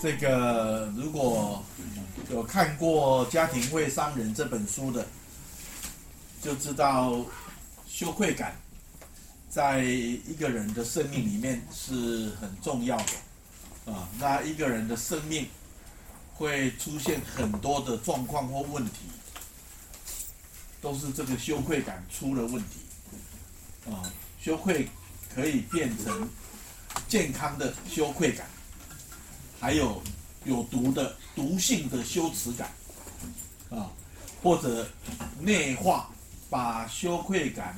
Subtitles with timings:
[0.00, 1.62] 这个如果
[2.30, 5.04] 有看过《家庭会伤人》这本书的，
[6.40, 7.24] 就知道
[7.88, 8.54] 羞愧感
[9.50, 14.08] 在一个人的生命里面是很重要的啊。
[14.20, 15.48] 那一个人的生命
[16.34, 19.06] 会出现很多的状况或问题，
[20.80, 24.12] 都是这个羞愧感出了问题啊。
[24.40, 24.88] 羞愧
[25.34, 26.28] 可以变成
[27.08, 28.46] 健康的羞愧感。
[29.60, 30.00] 还有
[30.44, 32.70] 有毒的毒性的羞耻感，
[33.70, 33.90] 啊，
[34.40, 34.88] 或者
[35.40, 36.08] 内化，
[36.48, 37.76] 把羞愧感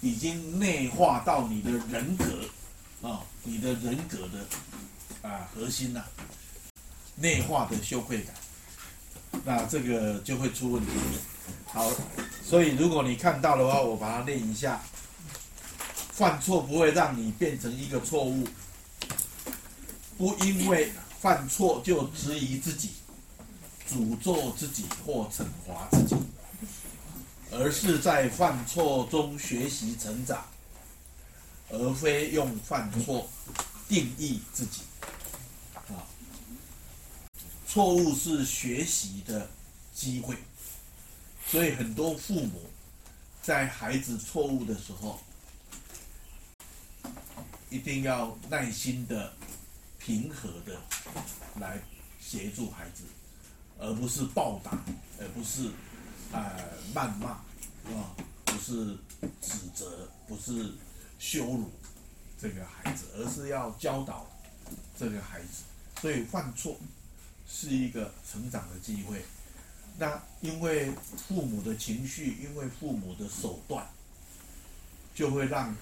[0.00, 6.04] 已经内化到你的人格，啊，你的人格的啊核心呐、
[7.16, 8.34] 内化的羞愧感，
[9.44, 10.92] 那这个就会出问题。
[11.66, 11.90] 好，
[12.44, 14.80] 所以如果你看到的话，我把它念一下，
[16.12, 18.46] 犯错不会让你变成一个错误，
[20.16, 20.92] 不因为。
[21.20, 22.90] 犯错就质疑自己、
[23.90, 26.14] 诅咒自己或惩罚自己，
[27.50, 30.46] 而是在犯错中学习成长，
[31.70, 33.28] 而非用犯错
[33.88, 34.82] 定义自己。
[35.88, 36.06] 啊，
[37.66, 39.50] 错误是学习的
[39.92, 40.36] 机会，
[41.48, 42.70] 所以很多父母
[43.42, 45.18] 在孩子错误的时候，
[47.70, 49.32] 一定要耐心的。
[50.08, 50.80] 平和的
[51.60, 51.78] 来
[52.18, 53.02] 协助孩子，
[53.78, 54.82] 而不是暴打，
[55.20, 55.70] 而不是
[56.32, 56.50] 呃
[56.94, 57.32] 谩骂
[57.92, 58.96] 啊，不是
[59.42, 60.72] 指责，不是
[61.18, 61.70] 羞辱
[62.40, 64.26] 这个孩子，而是要教导
[64.98, 65.64] 这个孩子。
[66.00, 66.78] 所以犯错
[67.46, 69.22] 是一个成长的机会。
[69.98, 70.90] 那因为
[71.28, 73.86] 父母的情绪，因为父母的手段，
[75.14, 75.76] 就会让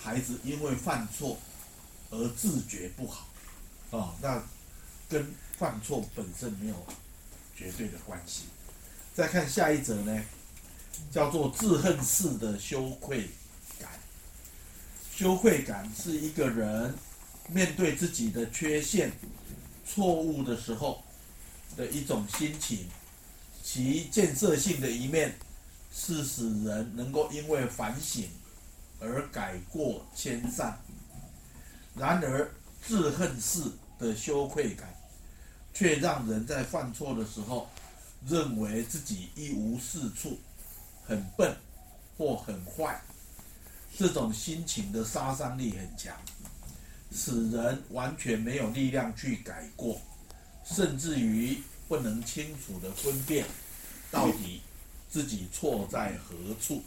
[0.00, 1.36] 孩子因为犯错
[2.10, 3.26] 而自觉不好。
[3.94, 4.42] 哦，那
[5.08, 6.74] 跟犯错本身没有
[7.56, 8.46] 绝对的关系。
[9.14, 10.24] 再看下一则呢，
[11.12, 13.30] 叫做自恨式的羞愧
[13.78, 13.90] 感。
[15.14, 16.92] 羞愧感是一个人
[17.48, 19.12] 面对自己的缺陷、
[19.86, 21.04] 错误的时候
[21.76, 22.88] 的一种心情，
[23.62, 25.36] 其建设性的一面
[25.92, 28.28] 是使人能够因为反省
[28.98, 30.76] 而改过迁善。
[31.94, 32.50] 然而，
[32.84, 33.62] 自恨式
[33.98, 34.94] 的羞愧感，
[35.72, 37.68] 却让人在犯错的时候，
[38.26, 40.38] 认为自己一无是处，
[41.04, 41.56] 很笨
[42.16, 43.00] 或很坏。
[43.96, 46.16] 这种心情的杀伤力很强，
[47.12, 50.00] 使人完全没有力量去改过，
[50.64, 53.46] 甚至于不能清楚的分辨
[54.10, 54.60] 到底
[55.08, 56.82] 自己错在何处。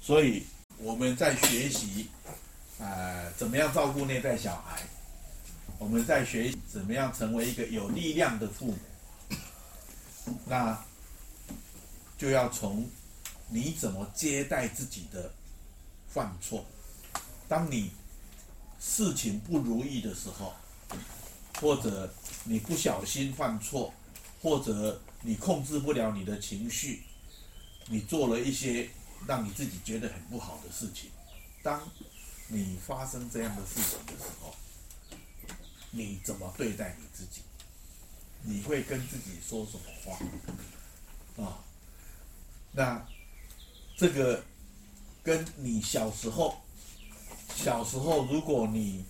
[0.00, 0.44] 所以
[0.78, 2.08] 我们在学习。
[2.78, 4.82] 呃，怎么样照顾内在小孩？
[5.78, 8.78] 我们在学怎么样成为一个有力量的父母。
[10.46, 10.78] 那
[12.16, 12.88] 就要从
[13.48, 15.32] 你怎么接待自己的
[16.08, 16.64] 犯错。
[17.48, 17.90] 当你
[18.80, 20.54] 事情不如意的时候，
[21.60, 22.12] 或者
[22.44, 23.92] 你不小心犯错，
[24.42, 27.02] 或者你控制不了你的情绪，
[27.86, 28.88] 你做了一些
[29.26, 31.10] 让你自己觉得很不好的事情，
[31.62, 31.80] 当
[32.50, 34.54] 你发生这样的事情的时候，
[35.90, 37.42] 你怎么对待你自己？
[38.42, 41.44] 你会跟自己说什么话？
[41.44, 41.62] 啊，
[42.72, 43.06] 那
[43.98, 44.42] 这个
[45.22, 46.56] 跟你小时候，
[47.54, 49.04] 小时候如果你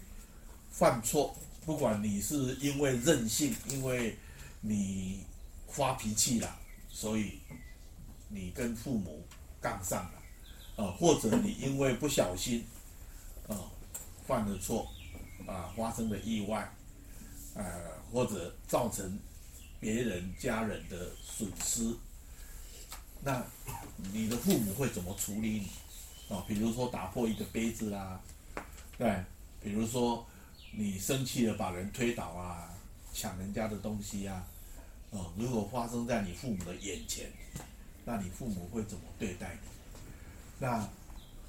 [0.72, 4.18] 犯错，不管你是因为任性，因为
[4.60, 5.24] 你
[5.68, 6.58] 发脾气了，
[6.90, 7.38] 所以
[8.28, 9.24] 你跟父母
[9.60, 12.66] 杠上了，啊，或者你因为不小心。
[13.48, 13.56] 啊，
[14.26, 14.86] 犯了错，
[15.46, 16.70] 啊，发生了意外，
[17.54, 17.64] 呃，
[18.12, 19.18] 或者造成
[19.80, 21.96] 别人家人的损失，
[23.22, 23.42] 那
[24.12, 26.34] 你的父母会怎么处理你？
[26.34, 28.20] 啊，比如说打破一个杯子啦，
[28.98, 29.24] 对，
[29.62, 30.26] 比如说
[30.72, 32.68] 你生气了把人推倒啊，
[33.14, 34.46] 抢人家的东西啊，
[35.10, 37.32] 哦，如果发生在你父母的眼前，
[38.04, 39.68] 那你父母会怎么对待你？
[40.58, 40.86] 那？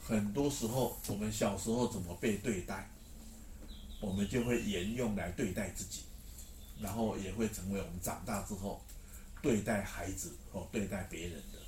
[0.09, 2.89] 很多时候，我们小时候怎么被对待，
[4.01, 6.01] 我们就会沿用来对待自己，
[6.81, 8.83] 然后也会成为我们长大之后
[9.39, 11.59] 对待孩子或对待别人的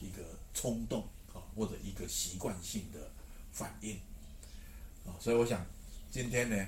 [0.00, 1.02] 一个冲动
[1.32, 3.08] 啊，或者一个习惯性的
[3.52, 3.94] 反应
[5.04, 5.14] 啊。
[5.20, 5.64] 所以我想
[6.10, 6.66] 今天呢，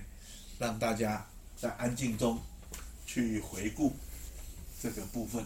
[0.56, 1.26] 让大家
[1.56, 2.40] 在安静中
[3.06, 3.92] 去回顾
[4.80, 5.44] 这个部分，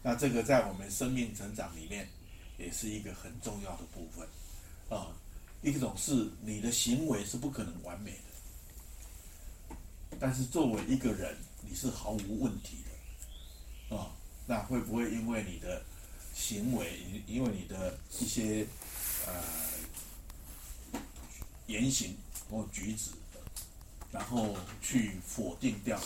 [0.00, 2.08] 那这个在我们生命成长里面
[2.56, 4.24] 也是一个很重要的部分。
[4.88, 5.08] 啊，
[5.62, 8.12] 一种是你的行为是不可能完美
[9.70, 9.76] 的，
[10.18, 12.78] 但是作为一个人，你是毫无问题
[13.88, 14.12] 的，啊，
[14.46, 15.82] 那会不会因为你的
[16.34, 18.66] 行为，因为你的一些
[19.26, 19.34] 呃
[21.66, 22.16] 言行
[22.50, 23.10] 或举止，
[24.10, 26.00] 然后去否定掉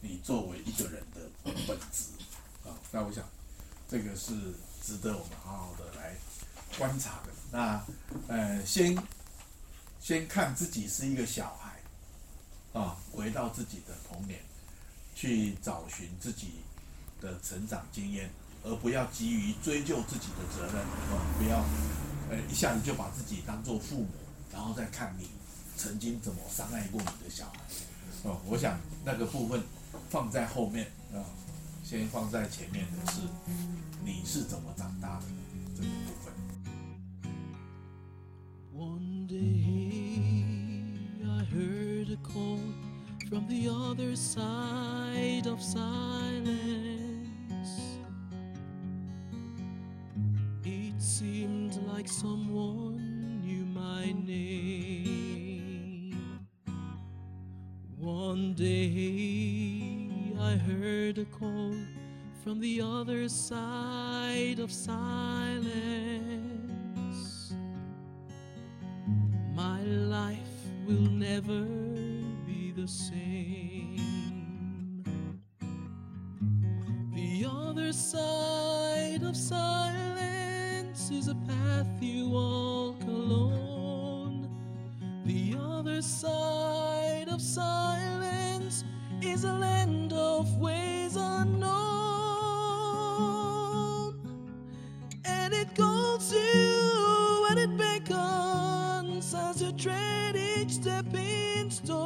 [0.00, 2.10] 你作为一个人的本质
[2.68, 2.76] 啊？
[2.90, 3.26] 那我想，
[3.88, 4.34] 这个是
[4.82, 6.14] 值得我们好好的来
[6.78, 7.32] 观察的。
[7.50, 7.84] 那
[8.28, 8.96] 呃，先
[10.00, 14.40] 先看自己是一个小孩，啊，回到自己的童年，
[15.14, 16.62] 去找寻自己
[17.20, 18.30] 的成长经验，
[18.64, 21.58] 而不要急于追究自己的责任，啊，不要
[22.30, 24.08] 呃一下子就把自己当做父母，
[24.52, 25.28] 然后再看你
[25.76, 27.60] 曾经怎么伤害过你的小孩，
[28.24, 29.62] 哦，我想那个部分
[30.08, 31.20] 放在后面啊，
[31.84, 33.20] 先放在前面的是
[34.04, 35.24] 你是怎么长大的
[35.76, 36.21] 这个部分。
[43.52, 46.48] The other side of silence.
[50.64, 56.16] It seemed like someone knew my name.
[57.98, 60.08] One day
[60.40, 61.74] I heard a call
[62.42, 65.12] from the other side of silence.
[69.54, 70.38] My life
[70.86, 71.91] will never
[72.74, 74.00] the same.
[77.14, 84.48] The other side of silence is a path you walk alone.
[85.26, 88.84] The other side of silence
[89.20, 91.68] is a land of ways unknown.
[95.26, 102.01] And it calls you and it beckons as you tread each stepping stone.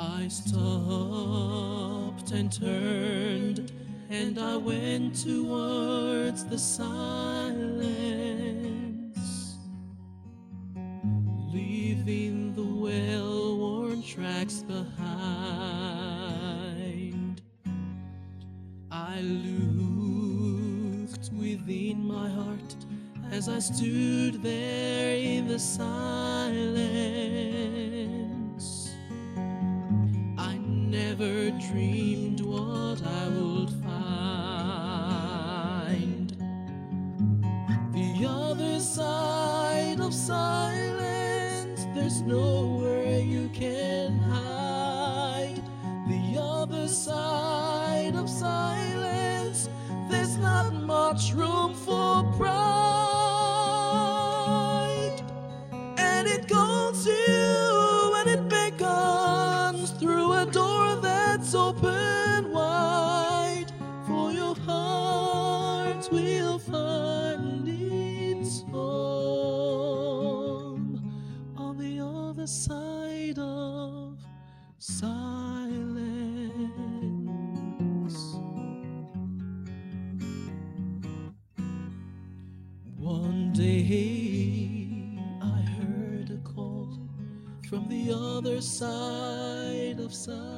[0.00, 3.72] I stopped and turned,
[4.08, 7.88] and I went towards the silence,
[11.52, 14.92] leaving the well worn tracks behind.
[18.92, 19.72] I looked
[21.32, 22.76] within my heart
[23.32, 27.87] as I stood there in the silence.
[31.58, 34.68] Dreamed what I would find.
[37.92, 45.60] The other side of silence, there's nowhere you can hide.
[46.08, 49.68] The other side of silence,
[50.08, 52.78] there's not much room for pride.
[55.98, 60.67] And it calls you and it beckons through a door
[61.48, 63.72] that's open wide.
[64.06, 69.80] For your heart will find its home
[71.56, 74.18] on the other side of
[74.78, 75.08] silence.
[82.98, 86.98] One day I heard a call
[87.70, 90.57] from the other side of silence.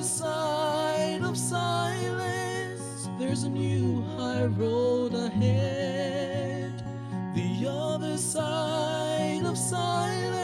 [0.00, 6.72] Other side of silence, there's a new high road ahead.
[7.34, 10.39] The other side of silence,